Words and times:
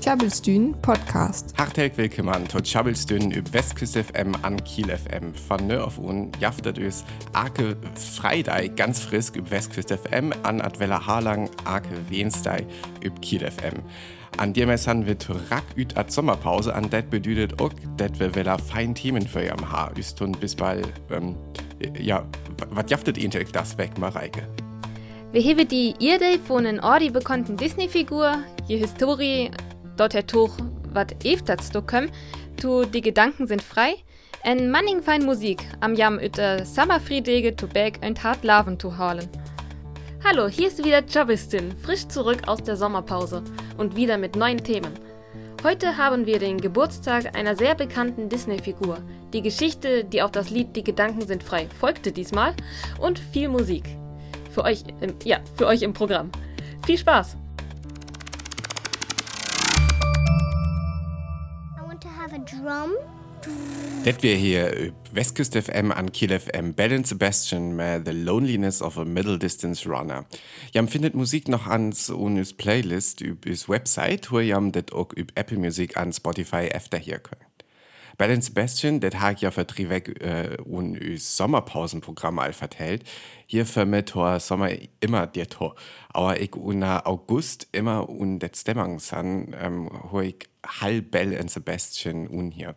Tjabelstün 0.00 0.74
Podcast. 0.82 1.58
Hartelijk 1.58 1.98
willkommen 1.98 2.46
tot 2.48 2.64
Tjabelstün 2.64 3.30
über 3.30 3.52
Westküste 3.52 4.04
FM 4.04 4.34
an 4.42 4.62
Kiel 4.64 4.88
FM. 4.88 5.34
Von 5.48 5.66
nö 5.66 5.82
auf 5.82 5.98
un 5.98 6.30
jaftet 6.40 6.78
üs 6.78 7.04
Ake 7.32 7.76
Freitag 8.16 8.76
ganz 8.76 9.00
frisk 9.00 9.34
über 9.34 9.50
Westküste 9.50 9.98
FM 9.98 10.32
an 10.44 10.60
Adwella 10.60 11.04
Harlang 11.06 11.50
Ake 11.64 11.88
Wenstei 12.08 12.66
über 13.02 13.20
Kiel 13.20 13.40
FM. 13.40 13.82
An 14.36 14.52
dem 14.52 14.70
es 14.70 14.86
han 14.86 15.06
wird 15.06 15.28
rack 15.50 15.64
üt 15.76 15.96
at 15.96 16.12
Sommerpause 16.12 16.72
an 16.72 16.88
det 16.90 17.10
bedeutet 17.10 17.60
auch, 17.60 17.72
dat 17.96 18.20
wir 18.20 18.32
wieder 18.36 18.60
fein 18.60 18.94
Themen 18.94 19.26
für 19.26 19.50
am 19.50 19.72
Haar 19.72 19.90
ist 19.96 20.22
und 20.22 20.38
bis 20.38 20.54
bald, 20.54 20.92
ähm, 21.10 21.34
ja, 21.98 22.24
was 22.70 22.84
jaftet 22.90 23.18
ihr 23.18 23.28
das 23.52 23.76
weg, 23.76 23.98
Mareike? 23.98 24.46
Wir 25.36 25.44
haben 25.50 25.68
die 25.68 25.90
Idee 25.98 26.38
von 26.38 26.64
einer 26.64 26.82
Adi 26.82 27.10
bekannten 27.10 27.58
Disney-Figur, 27.58 28.38
die 28.70 28.78
Historie, 28.78 29.50
dort 29.98 30.14
her 30.14 30.26
Tuch, 30.26 30.56
was 30.94 31.08
öfters 31.26 31.70
du 31.70 31.82
kommen, 31.82 32.10
tu 32.58 32.86
die 32.86 33.02
Gedanken 33.02 33.46
sind 33.46 33.60
frei, 33.60 33.96
en 34.44 34.70
manning 34.70 35.02
fein 35.02 35.26
Musik 35.26 35.62
am 35.80 35.94
Jam 35.94 36.18
üte 36.18 36.64
Sommerfriedege 36.64 37.54
to 37.54 37.66
back 37.66 38.00
und 38.02 38.24
hart 38.24 38.44
Laven 38.44 38.80
zu 38.80 38.96
halen. 38.96 39.28
Hallo, 40.24 40.48
hier 40.48 40.68
ist 40.68 40.82
wieder 40.82 41.04
Jobistin, 41.04 41.70
frisch 41.82 42.08
zurück 42.08 42.48
aus 42.48 42.62
der 42.62 42.76
Sommerpause 42.76 43.44
und 43.76 43.94
wieder 43.94 44.16
mit 44.16 44.36
neuen 44.36 44.64
Themen. 44.64 44.94
Heute 45.62 45.98
haben 45.98 46.24
wir 46.24 46.38
den 46.38 46.58
Geburtstag 46.58 47.36
einer 47.36 47.56
sehr 47.56 47.74
bekannten 47.74 48.30
Disney-Figur. 48.30 49.00
Die 49.34 49.42
Geschichte, 49.42 50.02
die 50.02 50.22
auf 50.22 50.30
das 50.30 50.48
Lied 50.48 50.74
Die 50.74 50.84
Gedanken 50.84 51.26
sind 51.26 51.42
frei 51.42 51.68
folgte 51.78 52.10
diesmal 52.10 52.54
und 52.98 53.18
viel 53.18 53.50
Musik. 53.50 53.84
Für 54.56 54.64
euch, 54.64 54.84
im, 55.02 55.12
ja, 55.22 55.38
für 55.54 55.66
euch 55.66 55.82
im 55.82 55.92
Programm. 55.92 56.32
Viel 56.86 56.96
Spaß! 56.96 57.36
I 61.76 61.86
want 61.86 62.00
to 62.00 62.08
have 62.08 62.34
a 62.34 62.38
drum. 62.38 62.92
Det 64.06 64.22
wir 64.22 64.34
hier 64.34 64.74
üb 64.74 64.94
Westküste 65.12 65.60
FM 65.60 65.92
an 65.92 66.10
Kiel 66.10 66.40
FM 66.40 66.72
Bell 66.72 67.04
Sebastian 67.04 67.76
mit 67.76 68.06
The 68.06 68.12
Loneliness 68.12 68.80
of 68.80 68.96
a 68.96 69.04
Middle 69.04 69.38
Distance 69.38 69.86
Runner. 69.86 70.24
Jam 70.72 70.88
findet 70.88 71.14
Musik 71.14 71.48
noch 71.48 71.66
ans 71.66 72.08
unus 72.08 72.54
Playlist 72.54 73.20
üb 73.20 73.44
us 73.44 73.68
Website, 73.68 74.32
wo 74.32 74.40
jam 74.40 74.72
det 74.72 74.90
auch 74.94 75.14
üb 75.14 75.32
Apple 75.34 75.58
Music 75.58 75.98
an 75.98 76.14
Spotify 76.14 76.68
efter 76.68 76.96
hier 76.96 77.18
könnt. 78.16 78.28
Bell 78.28 78.42
Sebastian, 78.42 79.00
det 79.00 79.20
hag 79.20 79.40
ja 79.40 79.50
vertrieb 79.50 79.90
weg 79.90 80.20
äh, 80.22 80.56
un 80.64 80.96
us 80.96 81.36
Sommerpausenprogramm 81.36 82.38
all 82.38 82.52
vertellt. 82.52 83.04
Hier 83.46 83.66
vermitt 83.66 84.14
hor 84.14 84.40
Sommer 84.40 84.70
immer 85.00 85.26
dir 85.26 85.48
Tor. 85.48 85.76
Aber 86.08 86.40
ich 86.40 86.54
una 86.56 87.06
August 87.06 87.68
immer 87.72 88.08
un 88.08 88.38
det 88.38 88.56
Stemmang 88.56 88.98
san, 88.98 89.54
ähm, 89.60 89.90
ho 90.10 90.20
ich 90.20 90.48
halb 90.66 91.10
Bell 91.10 91.38
and 91.38 91.50
Sebastian 91.50 92.26
un 92.28 92.50
hier. 92.50 92.74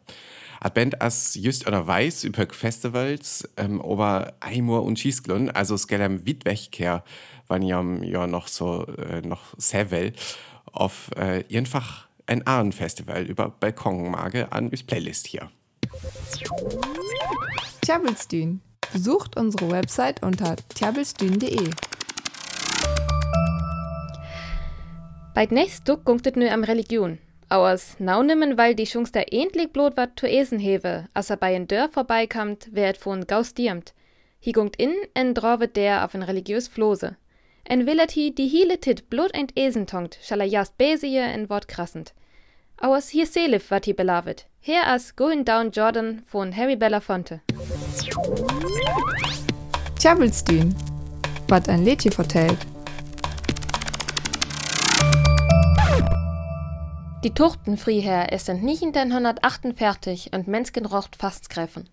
Band 0.73 1.01
as 1.01 1.35
just 1.35 1.65
oder 1.67 1.87
weiß 1.87 2.25
über 2.25 2.45
Festivals, 2.51 3.47
ähm, 3.55 3.81
aber 3.81 4.33
Eimur 4.41 4.83
und 4.83 4.99
Schießglun, 4.99 5.49
also 5.49 5.77
skelem 5.77 6.25
Witwechkehr, 6.25 7.03
wann 7.47 7.61
jam 7.61 8.03
ja 8.03 8.27
noch 8.27 8.49
so, 8.49 8.85
äh, 8.85 9.21
noch 9.21 9.53
sehr 9.57 9.89
well, 9.89 10.11
auf 10.73 11.11
äh, 11.15 11.45
einfach 11.57 12.08
ein 12.29 12.45
Ahrenfestival 12.45 13.23
über 13.23 13.49
Balkonmage 13.49 14.51
an 14.51 14.71
üs 14.71 14.83
Playlist 14.83 15.27
hier. 15.27 15.49
Tjabelstün. 17.81 18.61
Besucht 18.93 19.35
unsere 19.35 19.71
Website 19.71 20.23
unter 20.23 20.55
tjabelstün.de. 20.75 21.71
Bei 25.33 25.47
nächst 25.49 25.87
Duck 25.87 26.05
gunktet 26.05 26.35
nur 26.35 26.51
am 26.51 26.63
Religion. 26.63 27.17
Auers 27.49 27.99
naunimmen, 27.99 28.57
weil 28.57 28.75
die 28.75 28.83
Chance 28.83 29.11
der 29.11 29.33
ähnlich 29.33 29.73
blot 29.73 29.97
wat 29.97 30.19
zu 30.19 30.27
esen 30.27 30.59
hewe, 30.59 31.07
als 31.15 31.31
er 31.31 31.37
bei 31.37 31.55
en 31.55 31.67
Dörr 31.67 31.89
vorbeikamt, 31.89 32.69
wer 32.71 32.89
et 32.89 32.97
von 32.97 33.25
gaustiermt. 33.25 33.95
Hi 34.45 34.51
gungt 34.51 34.75
in, 34.75 34.93
en 35.15 35.33
drovet 35.33 35.75
der 35.75 36.05
auf 36.05 36.13
en 36.13 36.21
religiös 36.21 36.67
Flose. 36.67 37.17
En 37.63 37.85
willet 37.85 38.11
hi 38.11 38.31
die 38.33 38.47
hiele 38.47 38.79
tit 38.79 39.09
blut 39.09 39.33
ein 39.33 39.47
Esen 39.55 39.87
tongt, 39.87 40.19
schall 40.21 40.41
er 40.41 40.47
jast 40.47 40.77
besie 40.77 41.19
en 41.19 41.49
Wort 41.49 41.67
krassend. 41.67 42.13
Auers 42.81 43.09
hier 43.09 43.27
selif 43.27 43.71
wat 43.71 43.87
hi 43.87 43.93
belavet. 43.93 44.45
Her 44.61 44.87
as 44.87 45.13
Going 45.17 45.43
Down 45.43 45.71
Jordan 45.71 46.21
von 46.25 46.55
Harry 46.55 46.77
Belafonte. 46.77 47.41
Tjabelstün. 49.99 50.73
Was 51.49 51.67
ein 51.67 51.83
Lädchen 51.83 52.13
vertellt. 52.13 52.57
Die 57.25 57.33
Tuchten 57.33 57.75
frieher 57.75 58.31
es 58.31 58.45
sind 58.45 58.63
nicht 58.63 58.81
in 58.81 58.93
den 58.93 59.11
148 59.11 60.31
und 60.31 60.47
Menschen 60.47 60.85
rocht 60.85 61.17
fast 61.17 61.49
greifen. 61.49 61.89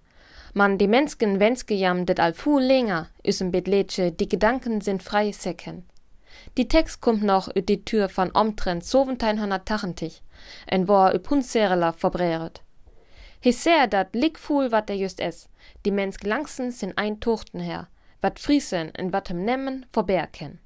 Man 0.54 0.78
die 0.78 0.86
Menschen 0.86 1.41
wenske 1.41 1.75
jam 1.75 2.06
det 2.06 2.20
all 2.20 2.32
fu 2.32 2.60
länger, 2.60 3.08
üsen 3.26 3.50
betletsche, 3.50 4.12
die 4.12 4.28
Gedanken 4.28 4.80
sind 4.80 5.02
frei 5.02 5.32
secken. 5.32 5.82
Die 6.56 6.69
Text 6.69 7.00
kommt 7.00 7.22
noch 7.22 7.48
ut 7.48 7.69
die 7.69 7.84
Tür 7.84 8.08
von 8.08 8.30
omtrent 8.30 8.82
1780, 8.82 10.22
en 10.66 10.88
wo 10.88 11.08
üb 11.08 11.28
Hunserela 11.28 11.92
verbreret. 11.92 12.62
He 13.41 13.52
ser 13.52 13.86
dat 13.86 14.14
lik 14.14 14.38
ful 14.38 14.72
wat 14.72 14.88
der 14.88 14.96
just 14.96 15.20
es, 15.20 15.48
die 15.84 15.91
Mensch 15.91 16.22
langsen 16.22 16.70
sind 16.72 16.98
ein 16.98 17.20
Tuchten 17.20 17.60
her, 17.60 17.88
wat 18.20 18.41
friesen 18.41 18.94
en 18.94 19.12
wat 19.12 19.28
hem 19.28 19.44
nemmen 19.44 19.86
verberken. 19.92 20.58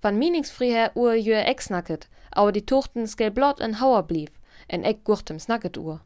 Van 0.00 0.18
meningsfriher 0.18 0.90
ur 0.94 1.14
jö 1.14 1.40
eck 1.40 1.62
snacket, 1.62 2.08
aber 2.30 2.52
die 2.52 2.66
Tuchten 2.66 3.06
skell 3.06 3.30
blot 3.30 3.60
en 3.60 3.80
hauer 3.80 4.02
blieb, 4.02 4.30
en 4.68 4.84
eck 4.84 5.04
gurtem 5.04 5.38
snacket 5.38 5.78
ur. 5.78 6.00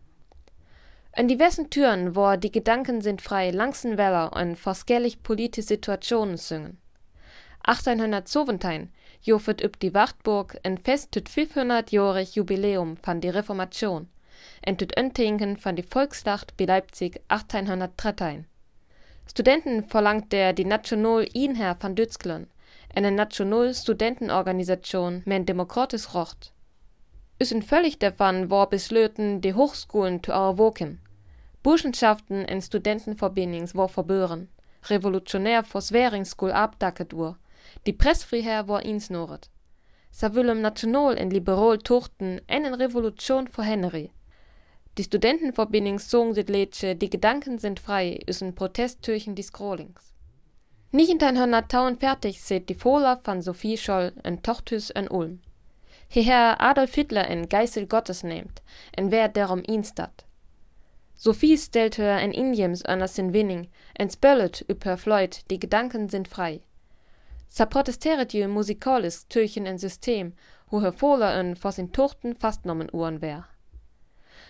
In 1.16 1.26
diversen 1.26 1.68
Türen, 1.68 2.14
wo 2.14 2.36
die 2.36 2.52
Gedanken 2.52 3.00
sind 3.00 3.20
frei, 3.20 3.50
langsen 3.50 3.98
Weller 3.98 4.32
und 4.36 4.56
forskellig 4.56 5.22
politische 5.24 5.66
Situationen 5.66 6.36
singen. 6.36 6.78
1817 7.62 8.90
jofet 9.22 9.62
üb 9.62 9.78
die 9.80 9.94
Wachtburg 9.94 10.58
en 10.62 10.78
fest 10.78 11.12
tüt 11.12 11.28
500-jährig 11.28 12.34
Jubiläum 12.34 12.96
von 12.96 13.20
die 13.20 13.28
Reformation, 13.28 14.08
en 14.62 14.78
tüt 14.78 14.96
Öntinken 14.96 15.56
von 15.56 15.76
die 15.76 15.82
Volkslacht 15.82 16.56
bei 16.56 16.64
Leipzig 16.64 17.20
1813. 17.28 18.46
Studenten 19.28 19.84
verlangt 19.84 20.32
der 20.32 20.52
die 20.52 20.64
National 20.64 21.26
Inher 21.34 21.76
van 21.78 21.94
Dützglen, 21.94 22.46
eine 22.94 23.10
National 23.10 23.74
Studentenorganisation 23.74 25.22
men 25.26 25.44
demokratisch 25.44 26.14
rocht. 26.14 26.52
Üsen 27.40 27.62
völlig 27.62 27.98
davon 27.98 28.50
war 28.50 28.68
bis 28.68 28.90
löten 28.90 29.40
die 29.40 29.54
Hochschulen 29.54 30.22
zu 30.22 30.32
erwoken. 30.32 31.00
Burschenschaften 31.62 32.44
en 32.44 32.62
Studentenverbindings 32.62 33.74
war 33.74 33.88
verbören. 33.88 34.48
Revolutionär 34.88 35.62
Forsweringskul 35.64 36.52
abdacket 36.52 37.12
ur. 37.12 37.36
Die 37.86 37.92
Pressfreiheit 37.92 38.68
war 38.68 38.84
insnoret. 38.84 39.50
Sa 40.10 40.34
willem 40.34 40.60
national 40.60 41.16
en 41.16 41.30
liberal 41.30 41.78
tuchten 41.78 42.40
en 42.46 42.74
Revolution 42.74 43.48
vor 43.48 43.64
Henry. 43.64 44.10
Die 44.96 45.04
Studentenverbindings 45.04 46.10
song 46.10 46.34
dit 46.34 46.48
Lädsche, 46.48 46.96
die 46.96 47.10
Gedanken 47.10 47.58
sind 47.58 47.78
frei, 47.78 48.18
üsen 48.28 48.54
Protesttürchen 48.54 49.34
die 49.34 49.42
Scrollings. 49.42 50.12
Nicht 50.90 51.10
in 51.10 51.18
den 51.18 51.68
Tauen 51.68 51.98
fertig 51.98 52.40
seht 52.40 52.68
die 52.68 52.74
Fohler 52.74 53.18
von 53.22 53.42
Sophie 53.42 53.76
Scholl 53.76 54.12
en 54.24 54.42
Tochthus 54.42 54.90
en 54.90 55.08
Ulm. 55.08 55.40
Hierher 56.08 56.60
Adolf 56.60 56.94
Hitler 56.94 57.28
en 57.28 57.48
Geisel 57.48 57.86
Gottes 57.86 58.24
nehmt, 58.24 58.62
en 58.96 59.10
wer 59.10 59.28
darum 59.28 59.62
instat. 59.62 60.24
Sophie 61.14 61.58
stellt 61.58 61.98
her 61.98 62.18
en 62.18 62.32
Indiens 62.32 62.82
einer 62.84 63.08
sin 63.08 63.32
Winning, 63.32 63.68
en 63.94 64.08
spöllet 64.08 64.64
über 64.68 64.96
Floyd, 64.96 65.44
die 65.50 65.58
Gedanken 65.58 66.08
sind 66.08 66.26
frei. 66.26 66.62
Sa 67.48 67.64
protesteret 67.66 68.34
je 68.34 68.46
musikalisch 68.46 69.24
Türchen 69.28 69.66
en 69.66 69.78
System, 69.78 70.32
wo 70.70 70.80
her 70.80 70.92
Fohler 70.92 71.40
en 71.40 71.56
vor 71.56 71.72
sin 71.72 71.92
Tochten 71.92 72.34
fastnommen 72.34 72.88
uhren 72.92 73.20
wär. 73.20 73.44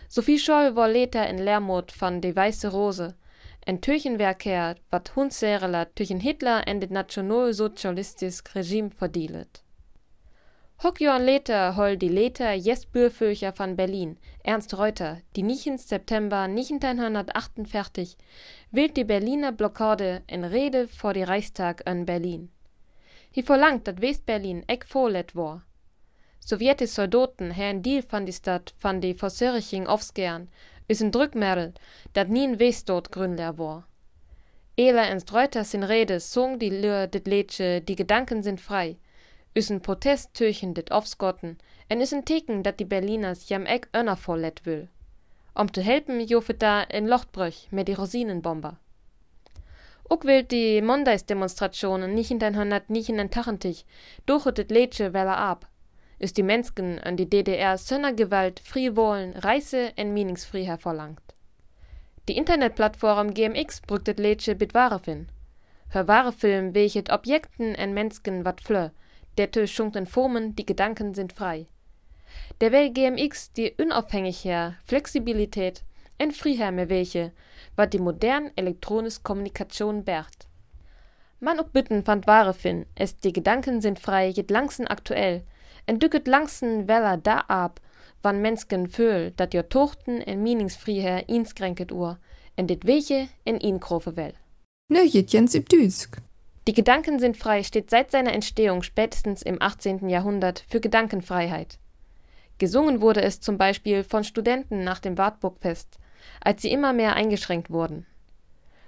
Sophie 0.08 0.38
Scholl 0.38 0.74
war 0.74 0.88
later 0.88 1.26
en 1.26 1.38
Lehrmod 1.38 1.92
von 1.92 2.20
de 2.20 2.34
Weiße 2.34 2.68
Rose, 2.68 3.14
en 3.66 3.80
Türchenwerker, 3.80 4.76
wat 4.90 5.14
Hunserela 5.14 5.84
Türchen 5.84 6.20
Hitler 6.20 6.66
en 6.66 6.80
det 6.80 6.90
nationalsozialistisch 6.90 8.42
Regime 8.54 8.90
verdielet. 8.90 9.62
Hock 10.82 11.00
Jahren 11.00 11.26
later 11.26 11.76
hol 11.76 11.96
die 11.96 12.08
later 12.08 12.52
Jesbürföcher 12.52 13.52
von 13.52 13.76
Berlin, 13.76 14.16
Ernst 14.44 14.78
Reuter, 14.78 15.18
die 15.34 15.42
nicht 15.42 15.66
im 15.66 15.76
September 15.76 16.42
1948 16.42 18.16
wählt 18.70 18.96
die 18.96 19.04
Berliner 19.04 19.52
Blockade 19.52 20.22
in 20.26 20.44
Rede 20.44 20.88
vor 20.88 21.14
die 21.14 21.24
Reichstag 21.24 21.82
in 21.84 22.06
Berlin. 22.06 22.50
Hier 23.30 23.44
verlangt, 23.44 23.86
dat 23.86 24.00
Westberlin 24.00 24.64
eck 24.66 24.84
vorlet 24.84 25.34
war. 25.34 25.64
Sowjetische 26.40 26.94
Soldaten 26.94 27.50
herren 27.50 27.82
Deal 27.82 28.02
von 28.02 28.24
die 28.24 28.32
Stadt 28.32 28.74
von 28.78 29.00
die 29.00 29.14
Versörching 29.14 29.86
aufsgern, 29.86 30.48
is 30.86 31.02
ein 31.02 31.12
Drückmerl, 31.12 31.74
dat 32.14 32.28
nie 32.28 32.44
in 32.44 32.58
Westdort 32.58 33.12
grünler 33.12 33.58
war. 33.58 33.86
Ela 34.76 35.04
Ernst 35.04 35.32
Reuter 35.32 35.64
sin 35.64 35.82
Rede 35.82 36.20
song 36.20 36.58
die 36.58 36.70
Lür 36.70 37.06
dit 37.06 37.26
Lädsche, 37.26 37.80
die 37.80 37.96
Gedanken 37.96 38.42
sind 38.42 38.60
frei, 38.60 38.96
Is 39.52 39.70
een 39.70 39.80
protest 39.80 40.34
tegen 40.34 40.72
dit 40.72 40.90
afschotten 40.90 41.58
en 41.88 42.00
is 42.00 42.10
een 42.10 42.24
teken 42.24 42.62
dat 42.62 42.78
die 42.78 42.86
Berliners 42.86 43.48
jam 43.48 43.64
ek 43.66 43.88
önnervoll 43.90 44.40
let 44.40 44.60
will. 44.64 44.88
Om 45.54 45.70
te 45.70 45.80
helpen 45.80 46.24
jofet 46.24 46.60
da 46.60 46.84
een 46.88 47.08
Lochtbrüch 47.08 47.66
met 47.70 47.86
die 47.86 47.94
Rosinenbomber. 47.94 48.78
Ook 50.10 50.22
wil 50.22 50.42
die 50.42 50.80
Mondagsdemonstrationen 50.82 52.10
1989 52.10 53.84
durch 54.24 54.44
het 54.44 54.70
Lädsche 54.70 55.12
Welle 55.12 55.36
ab. 55.36 55.68
Ist 56.18 56.36
die 56.36 56.42
Menschen 56.42 56.98
an 56.98 57.16
die 57.16 57.28
DDR 57.28 57.76
Sönnergewalt, 57.76 58.60
Friwohlen, 58.60 59.34
Reise 59.34 59.92
en 59.96 60.14
Meningsfreiheit 60.14 60.80
verlangt. 60.80 61.34
Die 62.28 62.36
Internetplattform 62.36 63.34
GMX 63.34 63.80
brückt 63.82 64.06
het 64.06 64.18
Lädsche 64.18 64.54
bit 64.54 64.72
ware 64.74 64.98
fin. 64.98 65.28
Her 65.90 66.08
ware 66.08 66.32
Film 66.32 66.74
welchet 66.74 67.10
Objekten 67.10 67.74
en 67.74 67.92
Menschen 67.92 68.44
wat 68.44 68.60
flö, 68.60 68.90
der 69.36 69.66
schunken 69.66 70.06
Formen, 70.06 70.56
die 70.56 70.66
Gedanken 70.66 71.14
sind 71.14 71.32
frei. 71.32 71.66
Der 72.60 72.72
will 72.72 72.92
GMX 72.92 73.52
die 73.52 73.74
unabhängige 73.78 74.74
Flexibilität 74.84 75.84
en 76.18 76.32
welche, 76.88 77.32
wat 77.74 77.92
die 77.92 78.00
moderne 78.00 78.52
elektronische 78.54 79.20
Kommunikation 79.22 80.04
bärt. 80.04 80.46
Man 81.40 81.60
ook 81.60 81.72
bitten 81.72 82.02
fand 82.02 82.26
ware 82.26 82.54
fin, 82.54 82.86
es 82.94 83.16
die 83.16 83.32
Gedanken 83.32 83.80
sind 83.80 84.00
frei, 84.00 84.28
jet 84.30 84.50
langsen 84.50 84.88
aktuell, 84.88 85.44
en 85.86 85.98
dücket 85.98 86.26
langsen 86.26 86.88
weller 86.88 87.16
da 87.16 87.44
ab, 87.46 87.80
wann 88.22 88.40
Menschen 88.40 88.88
fühl, 88.88 89.32
dat 89.36 89.54
jo 89.54 89.62
Tochten 89.62 90.20
en 90.20 90.42
Meningsfreiheit 90.42 91.28
inskränket 91.28 91.92
ur, 91.92 92.18
en 92.56 92.66
dit 92.66 92.84
welche 92.84 93.28
en 93.44 93.60
ihn 93.60 93.78
krofe 93.78 94.16
well. 94.16 94.34
Ne 94.88 95.04
Jens 95.04 95.52
Düsk. 95.52 96.18
Die 96.66 96.74
Gedanken 96.74 97.18
sind 97.18 97.36
frei 97.36 97.62
steht 97.62 97.88
seit 97.88 98.10
seiner 98.10 98.32
Entstehung 98.32 98.82
spätestens 98.82 99.42
im 99.42 99.62
18. 99.62 100.08
Jahrhundert 100.08 100.64
für 100.68 100.80
Gedankenfreiheit. 100.80 101.78
Gesungen 102.58 103.00
wurde 103.00 103.22
es 103.22 103.40
zum 103.40 103.56
Beispiel 103.56 104.02
von 104.02 104.24
Studenten 104.24 104.82
nach 104.82 104.98
dem 104.98 105.16
Wartburgfest, 105.16 105.98
als 106.42 106.62
sie 106.62 106.70
immer 106.70 106.92
mehr 106.92 107.14
eingeschränkt 107.14 107.70
wurden. 107.70 108.06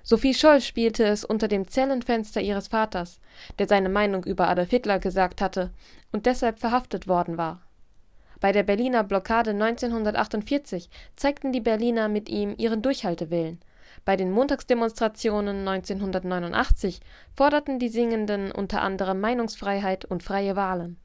Sophie 0.03 0.35
Scholl 0.35 0.61
spielte 0.61 1.05
es 1.05 1.25
unter 1.25 1.47
dem 1.47 1.69
Zellenfenster 1.69 2.41
ihres 2.41 2.69
Vaters, 2.69 3.21
der 3.59 3.69
seine 3.69 3.89
Meinung 3.89 4.25
über 4.25 4.49
Adolf 4.49 4.71
Hitler 4.71 4.99
gesagt 4.99 5.41
hatte 5.41 5.71
und 6.11 6.27
deshalb 6.27 6.59
verhaftet 6.59 7.07
worden 7.07 7.37
war. 7.37 7.63
Bei 8.41 8.53
der 8.53 8.63
Berliner 8.63 9.05
Blockade 9.05 9.51
1948 9.51 10.89
zeigten 11.15 11.53
die 11.53 11.61
Berliner 11.61 12.09
mit 12.09 12.29
ihm 12.31 12.55
ihren 12.57 12.81
Durchhaltewillen. 12.81 13.61
Bei 14.07 14.17
den 14.17 14.31
Montagsdemonstrationen 14.31 15.69
1989 15.69 17.01
forderten 17.35 17.79
die 17.79 17.91
Singenden 17.91 18.51
unter 18.51 18.81
anderem 18.81 19.21
Meinungsfreiheit 19.21 20.07
und 20.07 20.23
freie 20.23 20.57
Wahlen. 20.57 20.97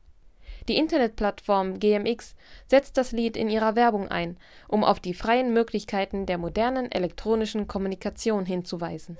Die 0.67 0.77
Internetplattform 0.77 1.79
GMX 1.79 2.35
setzt 2.67 2.97
das 2.97 3.11
Lied 3.11 3.37
in 3.37 3.49
ihrer 3.49 3.75
Werbung 3.75 4.07
ein, 4.07 4.37
um 4.67 4.83
auf 4.83 4.99
die 4.99 5.13
freien 5.13 5.53
Möglichkeiten 5.53 6.25
der 6.25 6.39
modernen 6.39 6.91
elektronischen 6.91 7.67
Kommunikation 7.67 8.47
hinzuweisen. 8.47 9.15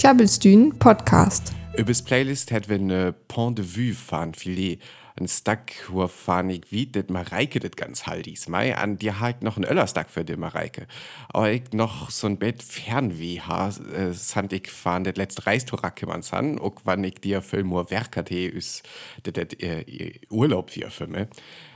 Klabbelstühn 0.00 0.78
Podcast. 0.78 1.52
Übers 1.76 2.02
Playlist 2.02 2.52
hat 2.52 2.68
wir 2.68 2.76
eine 2.76 3.12
Pont 3.12 3.58
de 3.58 3.64
Vue 3.64 3.92
fahren 3.92 4.34
Filet. 4.34 4.78
Ein 5.18 5.26
Stack, 5.26 5.72
wo 5.88 6.06
fahren 6.06 6.48
ich 6.50 6.70
wie, 6.70 6.86
das 6.86 7.08
Mareike 7.08 7.58
das 7.58 7.72
ganz 7.72 8.06
haltis. 8.06 8.48
Mei, 8.48 8.76
an 8.76 8.98
dir 8.98 9.18
halt 9.18 9.42
noch 9.42 9.56
ein 9.56 9.64
Öllerstack 9.64 10.10
für 10.10 10.24
die 10.24 10.36
Mareike. 10.36 10.86
Aber 11.30 11.50
ich 11.50 11.72
noch 11.72 12.10
so 12.10 12.28
ein 12.28 12.38
Bett 12.38 12.62
Fernweh 12.62 13.40
ha, 13.40 13.68
äh, 13.68 14.12
sand 14.12 14.52
ich 14.52 14.70
fahren 14.70 15.02
das 15.04 15.16
letzte 15.16 15.46
Reistouracke 15.46 16.06
man 16.06 16.22
san, 16.22 16.58
auch 16.60 16.76
wann 16.84 17.02
ich 17.02 17.16
dir 17.16 17.42
für 17.42 17.64
nur 17.64 17.90
Werkerte 17.90 18.34
ist, 18.38 18.82
das 19.24 19.34
äh, 19.58 20.12
Urlaub 20.30 20.70
für 20.70 21.06
mich. 21.08 21.26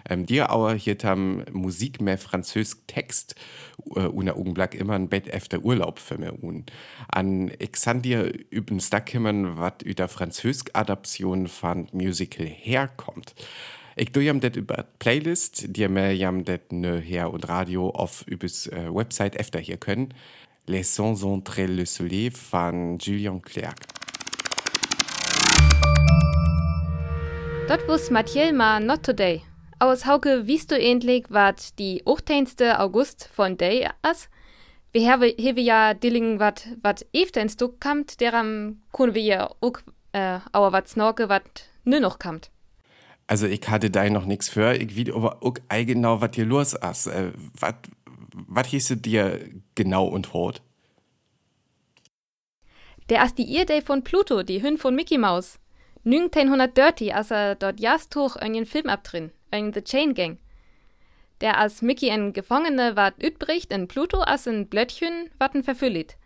Ähm, 0.09 0.27
dir 0.27 0.51
aber 0.51 0.75
hier 0.75 0.99
tam 0.99 1.45
Musik 1.53 2.01
mehr 2.01 2.19
französisch 2.19 2.81
Text 2.87 3.35
äh, 3.95 4.01
una 4.01 4.33
Augenblick 4.33 4.75
immer 4.75 4.95
ein 4.95 5.09
Bett 5.09 5.29
efter 5.29 5.65
Urlaub 5.65 5.99
für 5.99 6.19
mich 6.19 6.43
un. 6.43 6.65
An 7.09 7.51
ich 7.59 7.77
san 7.77 8.03
dir 8.03 8.33
üben 8.51 8.81
Stackhimmern, 8.81 9.59
wat 9.59 9.83
über 9.83 10.09
französisch 10.09 10.71
Adaption 10.73 11.49
von 11.49 11.89
Musical 11.93 12.47
herkommt. 12.47 13.35
Ich 13.95 14.11
tu 14.11 14.21
jam 14.21 14.41
det 14.41 14.57
über 14.57 14.87
Playlist, 14.99 15.77
die 15.77 15.87
mir 15.87 16.15
jam 16.15 16.45
det 16.45 16.73
ne 16.73 16.99
her 16.99 17.31
und 17.31 17.47
Radio 17.49 17.91
auf 17.91 18.25
übers 18.27 18.67
äh, 18.69 18.89
Website 18.89 19.37
efter 19.37 19.61
hier 19.61 19.77
können. 19.77 20.15
Les 20.67 20.95
sons 20.95 21.23
entre 21.25 21.67
le 21.67 21.85
soleil 21.85 22.31
von 22.31 22.99
Julien 22.99 23.43
Clerc. 23.43 23.77
Dort 27.69 27.87
wus 27.87 28.11
Mathiel 28.11 28.53
ma 28.53 28.81
not 28.81 29.03
today. 29.03 29.43
Aus 29.83 30.07
Hauke 30.07 30.47
du 30.71 30.79
endlich, 30.79 31.25
wat 31.29 31.77
die 31.81 32.05
18. 32.07 32.47
August 32.77 33.29
von 33.35 33.57
Day 33.57 33.89
as? 34.03 34.29
Wir 34.93 35.11
haben 35.11 35.59
ja 35.59 35.93
Dillingen 35.93 36.39
wat 36.39 36.69
wat 36.83 37.05
eftens 37.13 37.57
du 37.57 37.67
kamt, 37.67 38.21
deram 38.21 38.81
kun 38.93 39.13
wir 39.13 39.23
ja 39.23 39.51
auch 39.61 39.81
äh, 40.13 40.39
aber 40.53 40.71
wat 40.71 40.89
snorke 40.89 41.29
wat 41.29 41.65
nö 41.83 41.99
noch 41.99 42.21
kamt. 42.21 42.53
Also 43.27 43.49
ich 43.49 43.69
hatte 43.69 43.91
da 43.91 44.09
noch 44.09 44.25
nichts 44.25 44.49
für, 44.49 44.73
ich 44.73 44.95
wie 44.95 45.13
aber 45.13 45.43
auch 45.43 45.55
genau 45.69 46.21
was 46.21 46.31
hier 46.35 46.47
los 46.47 46.75
ist. 46.75 47.09
Äh, 47.09 47.33
was 47.59 47.75
was 48.35 48.69
hieße 48.69 48.99
dir 48.99 49.41
genau 49.75 50.07
und 50.07 50.33
hort? 50.33 50.63
Der 53.09 53.25
ist 53.25 53.37
die 53.37 53.61
Idee 53.61 53.83
von 53.83 54.05
Pluto, 54.05 54.45
die 54.45 54.63
Hün 54.63 54.79
von 54.79 54.95
Mickey 54.95 55.19
Mouse. 55.19 55.59
1930, 56.05 57.15
als 57.15 57.31
er 57.31 57.55
dort 57.55 57.81
jast 57.81 58.15
hoch 58.17 58.37
einen 58.37 58.67
Film 58.67 58.89
abdrin 58.89 59.31
in 59.53 59.73
The 59.73 59.83
Chain 59.83 60.15
Gang. 60.15 60.39
Der 61.41 61.59
als 61.59 61.83
Mickey 61.83 62.11
ein 62.11 62.33
Gefangene 62.33 62.97
wat 62.97 63.23
übricht 63.23 63.73
in 63.73 63.89
Pluto 63.89 64.21
als 64.21 64.49
ein 64.49 64.69
Blöttchen 64.69 65.31
watten 65.39 65.63
verfüllit. 65.63 66.17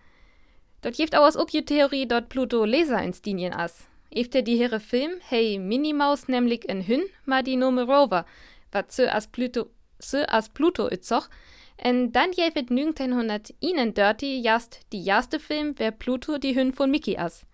Dort 0.83 0.97
gibt 0.97 1.17
auch 1.17 1.35
auch 1.37 1.47
die 1.47 1.65
Theorie, 1.65 2.07
dort 2.07 2.29
Pluto 2.29 2.65
Leser 2.65 3.03
ins 3.03 3.23
Dinien 3.23 3.53
as. 3.53 3.87
Efter 4.11 4.43
die 4.43 4.57
here 4.57 4.81
Film, 4.81 5.13
hey 5.29 5.59
Minimaus 5.59 6.29
nämlich 6.29 6.69
in 6.69 6.87
Hün, 6.87 7.03
ma 7.25 7.43
die 7.43 7.57
Nome 7.57 7.83
Rover, 7.83 8.25
wat 8.73 8.93
so 8.93 9.05
as 9.05 9.27
Pluto, 9.27 9.67
so 9.99 10.19
as 10.29 10.49
Pluto 10.49 10.89
itzoch, 10.89 11.29
en 11.77 12.13
dann 12.13 12.33
jevet 12.33 12.71
1931 12.71 14.43
jast 14.43 14.81
die 14.93 15.05
erste 15.05 15.41
Film, 15.41 15.75
wer 15.77 15.91
Pluto 15.91 16.39
die 16.39 16.55
Hün 16.55 16.73
von 16.73 16.91
Mickey 16.91 17.19
as. 17.19 17.45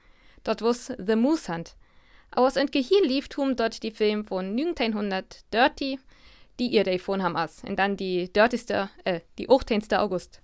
Dort 0.44 0.62
wus 0.62 0.92
The 0.98 1.16
Moose 1.16 1.52
Hunt. 1.52 1.74
Aus 2.34 2.56
Entgehiel 2.56 3.04
lief 3.04 3.28
tum 3.28 3.56
dort 3.56 3.82
die 3.82 3.90
Film 3.90 4.24
von 4.24 4.46
1930, 4.58 5.98
die 6.58 6.68
ihr 6.68 6.84
davon 6.84 7.22
haben 7.22 7.36
as. 7.36 7.62
Und 7.64 7.78
dann 7.78 7.96
die 7.96 8.32
dirteste, 8.32 8.88
äh, 9.04 9.20
die 9.38 9.50
18. 9.50 9.82
August. 9.94 10.40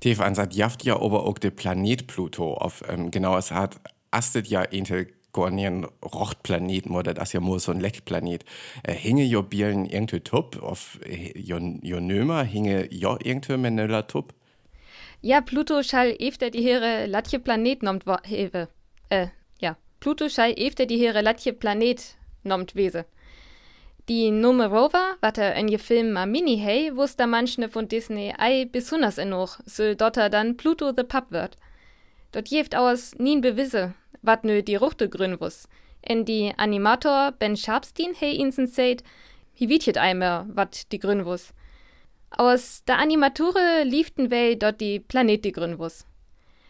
Tief 0.00 0.20
ansat 0.20 0.54
jaft 0.54 0.84
ja 0.84 0.96
aber 0.96 1.24
auch 1.24 1.38
der 1.38 1.50
Planet 1.50 2.06
Pluto 2.06 2.54
auf, 2.54 2.84
ähm, 2.88 3.10
genau, 3.10 3.36
es 3.36 3.50
hat 3.50 3.80
astet 4.10 4.46
ja 4.46 4.62
intel 4.62 5.08
gornien 5.32 5.86
Rochtplaneten 6.02 6.94
oder 6.94 7.12
das 7.12 7.32
ja 7.32 7.40
nur 7.40 7.60
so 7.60 7.72
ein 7.72 7.80
Leckplanet. 7.80 8.44
Äh, 8.82 8.94
hinge 8.94 9.24
jo 9.24 9.42
bielen 9.42 9.84
irgendwie 9.84 10.20
tup 10.20 10.62
auf 10.62 10.98
äh, 11.04 11.38
jo, 11.38 11.58
jo 11.82 12.00
nömer, 12.00 12.44
hinge 12.44 12.92
jo 12.92 13.18
irgendwie 13.22 13.56
menöller 13.56 14.06
tup? 14.06 14.32
Ja, 15.20 15.40
Pluto 15.40 15.82
schall 15.82 16.16
efter 16.18 16.50
die 16.50 16.62
here 16.62 17.06
latje 17.06 17.38
Planet 17.38 17.82
nomt 17.82 18.04
hewe. 18.24 18.68
Äh, 19.08 19.28
Pluto 20.06 20.28
schall 20.28 20.54
efter 20.56 20.86
die 20.86 20.98
here 20.98 21.20
latje 21.20 21.52
Planet 21.52 22.14
nomt 22.44 22.76
wese. 22.76 23.06
Die 24.08 24.30
Nome 24.30 24.68
Rover, 24.68 25.16
wat 25.20 25.36
er 25.36 25.56
in 25.56 25.66
je 25.66 25.78
Film 25.78 26.12
ma 26.12 26.26
mini 26.26 26.58
hey, 26.58 26.92
wusste 26.94 27.26
manchne 27.26 27.68
von 27.68 27.88
Disney 27.88 28.32
ei 28.38 28.66
besonders 28.66 29.18
enoch, 29.18 29.58
so 29.66 29.94
dotter 29.94 30.30
dann 30.30 30.56
Pluto 30.56 30.92
the 30.92 31.02
Pup 31.02 31.32
wird. 31.32 31.56
Dort 32.30 32.48
jeft 32.50 32.76
aus 32.76 33.16
nien 33.18 33.40
bewisse, 33.40 33.94
wat 34.22 34.44
nö 34.44 34.62
die 34.62 34.76
Ruchte 34.76 35.08
grün 35.08 35.40
wus. 35.40 35.66
En 36.02 36.24
die 36.24 36.54
Animator 36.56 37.32
Ben 37.32 37.56
Sharpstein 37.56 38.14
hey 38.14 38.36
insen 38.36 38.68
seid, 38.68 39.02
hi 39.54 39.68
wietjet 39.68 39.98
eimer, 39.98 40.46
wat 40.54 40.92
die 40.92 41.00
grün 41.00 41.24
wus. 41.24 41.52
Aus 42.30 42.84
der 42.84 43.00
Animature 43.00 43.82
lieften 43.82 44.30
wei 44.30 44.54
dort 44.54 44.80
die 44.80 45.00
Planet 45.00 45.44
die 45.44 45.50
grün 45.50 45.80
wus. 45.80 46.06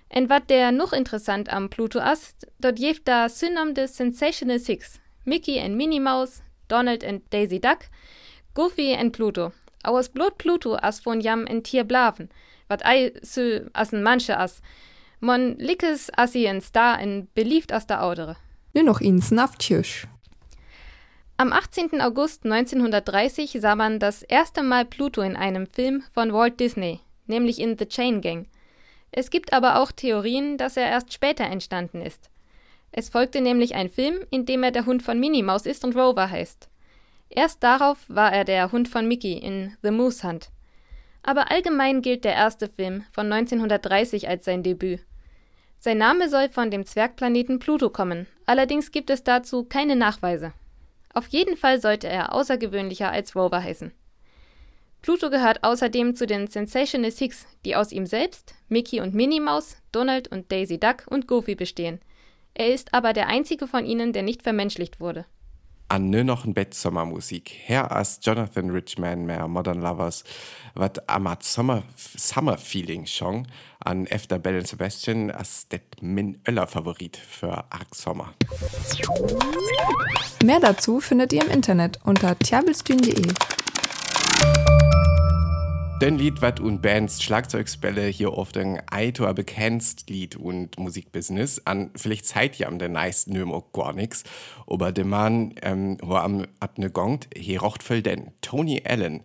En 0.09 0.29
wat 0.29 0.49
der 0.49 0.73
noch 0.73 0.93
interessant 0.93 1.49
am 1.49 1.69
Pluto 1.69 1.99
ist, 1.99 2.47
dort 2.59 2.79
jeft 2.79 3.07
da 3.09 3.29
Synom 3.29 3.75
des 3.75 3.97
Sensational 3.97 4.59
Six, 4.59 5.01
Mickey 5.25 5.61
and 5.61 5.77
Minnie 5.77 6.01
Mouse, 6.01 6.43
Donald 6.69 7.05
and 7.05 7.23
Daisy 7.31 7.61
Duck, 7.61 7.89
Goofy 8.55 8.95
and 8.95 9.13
Pluto. 9.13 9.53
Aus 9.83 10.09
Blut 10.09 10.39
Pluto 10.39 10.75
as 10.75 11.01
von 11.01 11.21
jam 11.21 11.47
en 11.47 11.63
Tier 11.63 11.85
blaven, 11.85 12.29
wat 12.69 12.83
ei 12.85 13.13
as 13.73 13.93
en 13.93 14.03
manche 14.03 14.37
as. 14.37 14.61
Mon 15.21 15.57
lickes 15.59 16.11
as 16.17 16.33
sie 16.33 16.47
en 16.47 16.61
Star 16.61 17.01
en 17.01 17.29
beliebt 17.35 17.73
as 17.73 17.87
der 17.87 18.03
Audere. 18.03 18.37
Nur 18.75 18.85
noch 18.85 19.01
ins 19.01 19.31
Naftjösch. 19.31 20.07
Am 21.39 21.53
18. 21.53 22.01
August 22.01 22.45
1930 22.45 23.59
sah 23.61 23.75
man 23.75 23.99
das 23.99 24.23
erste 24.23 24.63
Mal 24.63 24.87
Pluto 24.87 25.21
in 25.21 25.37
einem 25.37 25.67
Film 25.67 26.03
von 26.13 26.33
Walt 26.33 26.59
Disney, 26.59 27.01
nämlich 27.27 27.59
in 27.59 27.77
The 27.79 27.87
Chain 27.87 28.21
Gang. 28.21 28.49
Es 29.17 29.31
gibt 29.31 29.55
aber 29.55 29.81
auch 29.81 29.93
Theorien, 29.93 30.59
dass 30.59 30.77
er 30.77 30.91
erst 30.91 31.11
später 31.11 31.45
entstanden 31.45 32.03
ist. 32.03 32.29
Es 32.93 33.09
folgte 33.09 33.41
nämlich 33.41 33.75
ein 33.75 33.89
Film, 33.89 34.19
in 34.31 34.45
dem 34.45 34.63
er 34.63 34.73
der 34.73 34.85
Hund 34.85 35.03
von 35.03 35.19
Minnie 35.19 35.43
Maus 35.43 35.65
ist 35.65 35.85
und 35.85 35.97
Rover 35.97 36.31
heißt. 36.31 36.69
Erst 37.31 37.63
darauf 37.63 37.99
war 38.09 38.31
er 38.31 38.45
der 38.45 38.71
Hund 38.73 38.89
von 38.89 39.09
Mickey 39.09 39.33
in 39.33 39.75
The 39.83 39.91
Moose 39.91 40.29
Hunt. 40.29 40.51
Aber 41.23 41.51
allgemein 41.51 42.03
gilt 42.03 42.27
der 42.27 42.35
erste 42.35 42.69
Film 42.69 43.05
von 43.11 43.33
1930 43.33 44.29
als 44.29 44.45
sein 44.45 44.63
Debüt. 44.63 45.01
Sein 45.79 45.97
Name 45.97 46.29
soll 46.29 46.51
von 46.51 46.71
dem 46.71 46.85
Zwergplaneten 46.85 47.59
Pluto 47.59 47.89
kommen, 47.89 48.27
allerdings 48.45 48.93
gibt 48.93 49.09
es 49.09 49.25
dazu 49.25 49.65
keine 49.65 49.97
Nachweise. 49.97 50.53
Auf 51.15 51.27
jeden 51.29 51.57
Fall 51.57 51.81
sollte 51.81 52.07
er 52.07 52.35
außergewöhnlicher 52.35 53.11
als 53.11 53.35
Rover 53.35 53.63
heißen. 53.63 53.93
Pluto 55.07 55.31
gehört 55.31 55.63
außerdem 55.63 56.17
zu 56.17 56.27
den 56.27 56.49
Sensational 56.49 57.13
Six, 57.13 57.47
die 57.65 57.77
aus 57.77 57.93
ihm 57.93 58.07
selbst, 58.07 58.57
Mickey 58.69 59.01
und 59.01 59.15
Minnie 59.15 59.39
Maus, 59.39 59.77
Donald 59.93 60.27
und 60.27 60.51
Daisy 60.51 60.81
Duck 60.81 61.05
und 61.07 61.29
Goofy 61.29 61.55
bestehen. 61.55 62.01
Er 62.55 62.75
ist 62.75 62.93
aber 62.93 63.13
der 63.13 63.29
einzige 63.29 63.69
von 63.69 63.87
ihnen, 63.87 64.13
der 64.13 64.25
nicht 64.25 64.43
vermenschlicht 64.43 64.99
wurde. 64.99 65.25
An 65.87 66.11
nö 66.11 66.25
noch 66.25 66.45
ein 66.45 66.55
Bett 66.55 66.75
Sommermusik. 66.75 67.53
Her 67.67 67.93
as 67.93 68.19
Jonathan 68.21 68.71
Richman 68.71 69.27
mehr 69.27 69.47
Modern 69.47 69.81
Lovers, 69.81 70.25
wat 70.75 71.09
amat 71.09 71.45
Sommer 71.45 71.85
Summer 71.97 72.59
Feeling 72.59 73.07
schon 73.07 73.47
an 73.79 74.09
efter 74.09 74.41
Bell 74.41 74.57
and 74.57 74.67
Sebastian 74.67 75.31
as 75.31 75.69
det 75.69 76.03
min 76.03 76.41
Öller 76.49 76.67
Favorit 76.67 77.17
für 77.17 77.53
Arc 77.71 77.95
Sommer. 77.95 78.35
Mehr 80.43 80.59
dazu 80.59 80.99
findet 80.99 81.33
ihr 81.33 81.45
im 81.45 81.51
Internet 81.53 82.01
unter 82.03 82.37
tiabelstühn.de. 82.37 83.33
Den 86.03 86.19
Lied 86.19 86.43
wat 86.43 86.61
und 86.61 86.83
Bands 86.83 87.23
Schlagzeugspelle 87.23 88.03
hier 88.03 88.35
oft 88.35 88.59
ein 88.59 88.83
Eitor 88.91 89.33
bekennst 89.33 90.11
Lied 90.11 90.37
und 90.37 90.79
Musikbusiness. 90.79 91.63
An 91.65 91.91
vielleicht 91.97 92.27
Zeit 92.27 92.57
ja 92.57 92.69
am 92.69 92.79
der 92.79 92.91
neisten 92.91 93.33
nüm 93.33 93.51
auch 93.51 93.73
gar 93.73 93.95
nix. 93.95 94.23
Aber 94.67 94.93
der 94.93 95.07
Mann 95.07 95.55
ähm, 95.63 95.97
wo 96.03 96.17
am 96.17 96.45
ab 96.61 96.77
ne 96.77 96.91
gongt 96.91 97.29
he 97.35 97.57
rocht 97.57 97.83
voll 97.83 98.03
denn 98.03 98.33
Tony 98.43 98.83
Allen 98.87 99.23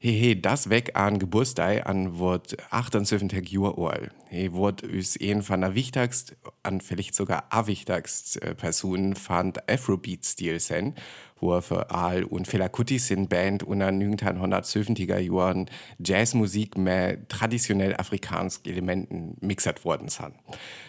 Hehe, 0.00 0.36
das 0.36 0.70
weg 0.70 0.92
an 0.94 1.18
Geburtstag 1.18 1.84
an 1.86 2.20
Wort 2.20 2.56
78 2.70 3.48
Jahre 3.48 3.90
alt. 3.90 4.12
He 4.30 4.52
wird 4.52 4.84
us 4.84 5.18
ein 5.20 5.42
von 5.42 5.60
der 5.60 5.74
wichtigsten, 5.74 6.36
an 6.62 6.80
vielleicht 6.80 7.16
sogar 7.16 7.46
a 7.50 7.66
wichtigsten 7.66 8.40
äh, 8.42 8.54
Personen 8.54 9.16
fand 9.16 9.68
Afrobeat-Stil 9.68 10.60
sein, 10.60 10.94
wo 11.40 11.54
er 11.54 11.62
für 11.62 11.90
Al 11.90 12.24
und 12.24 12.46
Fela 12.46 12.68
Kuti 12.68 12.98
sind 12.98 13.28
Band 13.28 13.62
unter 13.62 13.88
1970er 13.88 15.18
Jahren 15.18 15.66
Jazzmusik 15.98 16.76
mit 16.76 17.28
traditionell 17.28 17.94
afrikanischen 17.96 18.66
Elementen 18.66 19.36
mixert 19.40 19.84
worden 19.84 20.08
sind. 20.08 20.34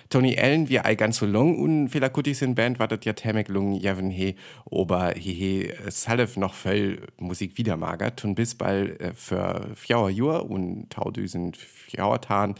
Tony 0.09 0.39
Allen, 0.39 0.69
wie 0.69 0.79
all 0.79 0.95
ganz 0.95 1.17
so 1.17 1.27
lang 1.27 1.59
und 1.59 1.89
Fela 1.89 2.09
Kuti 2.09 2.33
sind 2.33 2.55
Band, 2.55 2.79
war 2.79 2.87
das 2.87 3.01
ja 3.03 3.13
temek 3.13 3.47
lung 3.47 3.73
javen 3.73 4.09
he, 4.09 4.35
aber 4.71 5.13
he 5.15 5.33
he 5.33 5.73
Salef 5.89 6.35
noch 6.35 6.55
voll 6.55 6.99
Musik 7.19 7.59
wieder 7.59 7.77
magert 7.77 8.25
und 8.25 8.33
bis 8.33 8.55
bald 8.55 8.99
äh, 8.99 9.13
für 9.13 9.69
vier 9.75 10.09
Jahre 10.09 10.43
und 10.45 10.89
tausend 10.89 11.57
vier 11.57 12.19
Tagen 12.21 12.55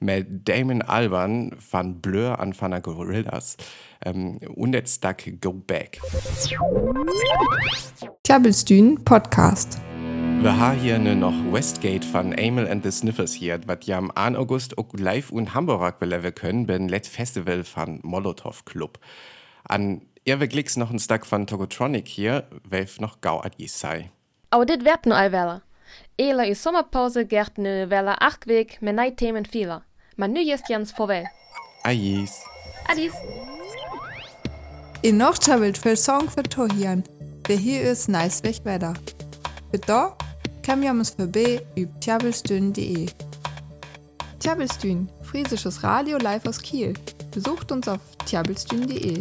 mit 0.00 0.48
Damon 0.48 0.80
Alban 0.80 1.54
van 1.70 2.00
Blur 2.00 2.38
an 2.38 2.54
der 2.58 2.80
Gorillas 2.80 3.58
ähm, 4.04 4.38
und 4.54 4.74
jetzt 4.74 5.04
Duck 5.04 5.18
Go 5.40 5.52
Back. 5.52 6.00
Klabbelstühn 8.24 9.02
Podcast. 9.04 9.78
Wir 10.40 10.58
haben 10.58 10.78
hier 10.78 10.98
ne 10.98 11.16
noch 11.16 11.34
Westgate 11.52 12.06
von 12.06 12.32
Amel 12.38 12.68
and 12.68 12.84
the 12.84 12.90
Sniffers 12.90 13.32
hier, 13.32 13.60
was 13.66 13.86
ja 13.86 13.96
am 13.96 14.10
1. 14.10 14.36
August 14.36 14.76
auch 14.76 14.92
live 14.92 15.30
in 15.32 15.54
Hamburg 15.54 15.98
beleven 15.98 16.34
können, 16.34 16.66
beim 16.66 16.88
Let 16.88 17.06
Festival 17.06 17.64
von 17.64 18.00
Molotov 18.02 18.64
Club. 18.64 18.98
An 19.64 20.02
Irwe 20.24 20.48
Glicks 20.48 20.76
noch 20.76 20.90
ein 20.90 20.98
Stack 20.98 21.24
von 21.24 21.46
Togotronic 21.46 22.08
hier, 22.08 22.46
welf 22.68 23.00
noch 23.00 23.20
gau 23.20 23.40
adis 23.40 23.78
sei. 23.80 24.10
Aber 24.50 24.66
dit 24.66 24.84
werd 24.84 25.06
nu 25.06 25.14
alwelle. 25.14 25.62
Ela 26.16 26.44
i 26.44 26.54
sommerpause 26.54 27.26
gert 27.26 27.58
nu 27.58 27.90
welle 27.90 28.20
acht 28.20 28.46
week 28.46 28.80
met 28.80 28.94
nei 28.94 29.10
themen 29.10 29.46
vieler. 29.46 29.82
Maar 30.16 30.28
nu 30.28 30.40
jest 30.40 30.68
jans 30.68 30.92
vorwel. 30.92 31.24
Ajis. 31.82 32.32
Adis. 32.86 33.12
In 33.12 33.53
noch 35.12 35.36
travelt 35.36 35.76
für 35.76 35.96
Song 35.96 36.30
für 36.30 36.42
Tohian. 36.42 37.04
Der 37.46 37.56
hier 37.56 37.82
ist 37.82 38.08
nice 38.08 38.42
wetter. 38.42 38.94
Für 39.70 39.78
da 39.78 40.16
kann 40.62 40.80
wir 40.80 40.90
uns 40.90 41.10
vorbei 41.10 41.60
über 41.76 42.00
tiabelstühn.de. 42.00 43.08
Tiabelstühn, 44.38 45.10
friesisches 45.22 45.82
Radio 45.82 46.16
live 46.16 46.46
aus 46.46 46.60
Kiel. 46.60 46.94
Besucht 47.32 47.70
uns 47.70 47.86
auf 47.86 48.00
tiabelstühn.de. 48.24 49.20